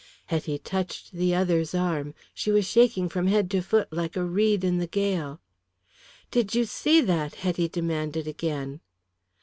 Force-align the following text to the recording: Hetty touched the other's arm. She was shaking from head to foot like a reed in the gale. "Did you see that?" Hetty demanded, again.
Hetty 0.25 0.57
touched 0.57 1.11
the 1.11 1.35
other's 1.35 1.75
arm. 1.75 2.15
She 2.33 2.49
was 2.49 2.65
shaking 2.65 3.07
from 3.07 3.27
head 3.27 3.51
to 3.51 3.61
foot 3.61 3.93
like 3.93 4.17
a 4.17 4.23
reed 4.25 4.63
in 4.63 4.79
the 4.79 4.87
gale. 4.87 5.39
"Did 6.31 6.55
you 6.55 6.65
see 6.65 7.01
that?" 7.01 7.35
Hetty 7.35 7.69
demanded, 7.69 8.25
again. 8.27 8.79